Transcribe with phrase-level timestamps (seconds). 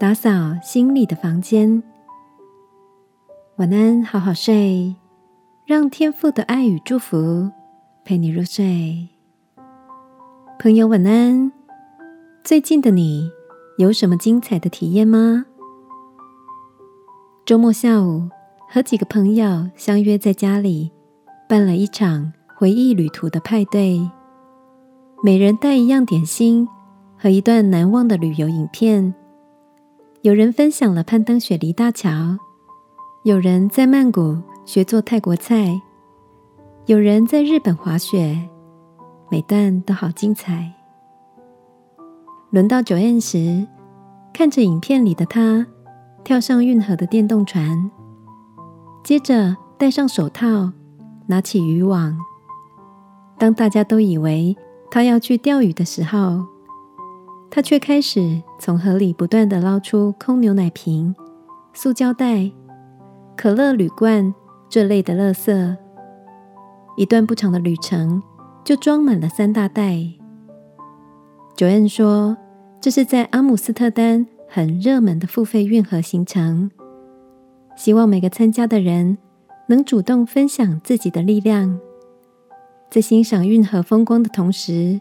[0.00, 0.30] 打扫
[0.62, 1.82] 心里的房间。
[3.56, 4.94] 晚安，好好睡，
[5.66, 7.50] 让天父的爱与祝福
[8.04, 9.08] 陪你入睡。
[10.60, 11.50] 朋友，晚安。
[12.44, 13.28] 最近的你
[13.78, 15.46] 有什么精彩的体验吗？
[17.44, 18.28] 周末下午，
[18.70, 20.92] 和几个朋友相约在家里，
[21.48, 24.08] 办了一场回忆旅途的派对。
[25.24, 26.68] 每人带一样点心
[27.16, 29.12] 和一段难忘的旅游影片。
[30.22, 32.36] 有人分享了攀登雪梨大桥，
[33.22, 35.80] 有人在曼谷学做泰国菜，
[36.86, 38.36] 有人在日本滑雪，
[39.30, 40.72] 每段都好精彩。
[42.50, 43.64] 轮到九宴时，
[44.32, 45.64] 看着影片里的他
[46.24, 47.88] 跳上运河的电动船，
[49.04, 50.72] 接着戴上手套，
[51.28, 52.18] 拿起渔网。
[53.38, 54.56] 当大家都以为……
[54.90, 56.46] 他要去钓鱼的时候，
[57.58, 61.12] 他却开始从河里不断的捞出空牛奶瓶、
[61.74, 62.48] 塑胶袋、
[63.36, 64.32] 可乐铝罐
[64.68, 65.76] 这类的垃圾。
[66.96, 68.22] 一段不长的旅程
[68.64, 69.98] 就装满了三大袋。
[71.56, 72.36] 九恩说
[72.80, 76.70] ：“这是在阿姆斯特丹很热门的付费运河行程，
[77.74, 79.18] 希望每个参加的人
[79.66, 81.80] 能主动分享自己的力量。”
[82.88, 85.00] 在欣赏运河风光的同时，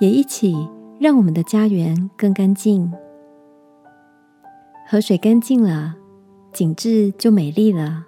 [0.00, 0.68] 也一起
[1.02, 2.92] 让我们的家园更干净。
[4.88, 5.96] 河水干净了，
[6.52, 8.06] 景致就美丽了。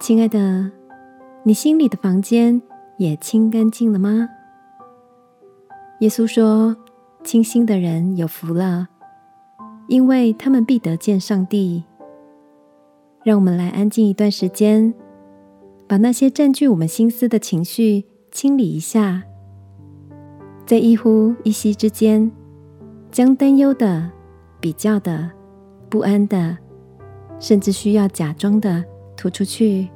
[0.00, 0.72] 亲爱的，
[1.44, 2.60] 你心里的房间
[2.98, 4.28] 也清干净了吗？
[6.00, 6.76] 耶稣说
[7.22, 8.88] ：“清心的人有福了，
[9.86, 11.84] 因为他们必得见上帝。”
[13.22, 14.92] 让我们来安静一段时间。
[15.86, 19.22] 把那些占据我们心思的情绪清理一下，
[20.70, 22.30] 在一呼一吸之间，
[23.10, 24.08] 将担忧的、
[24.60, 25.28] 比较的、
[25.88, 26.56] 不安的，
[27.40, 28.84] 甚至需要假装的
[29.16, 29.88] 吐出去，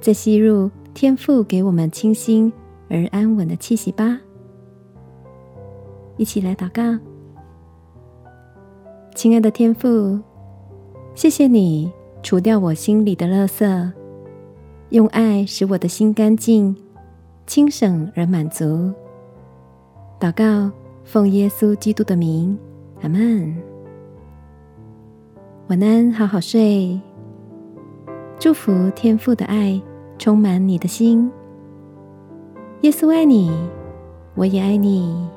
[0.00, 2.52] 再吸入天赋给我们清新
[2.88, 4.20] 而安稳的气息吧。
[6.16, 6.96] 一起来祷告，
[9.16, 10.20] 亲爱的天父，
[11.12, 11.92] 谢谢你
[12.22, 13.92] 除掉我心里的垃圾。
[14.90, 16.76] 用爱使我的心干净、
[17.48, 18.94] 清省而满足。
[20.18, 20.72] 祷告，
[21.04, 22.58] 奉耶稣基督的名，
[23.02, 23.54] 阿门。
[25.68, 26.98] 晚安，好好睡。
[28.38, 29.80] 祝福天父的爱
[30.18, 31.30] 充满你的心。
[32.80, 33.50] 耶稣爱你，
[34.34, 35.28] 我也爱你。